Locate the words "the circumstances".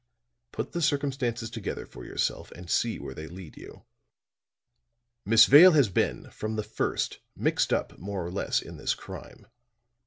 0.71-1.51